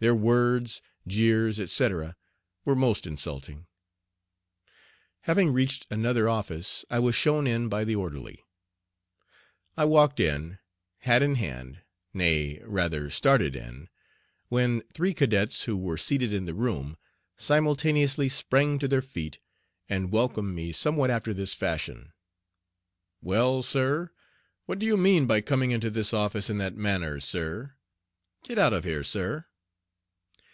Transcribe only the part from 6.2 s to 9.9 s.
office, I was shown in by the orderly. I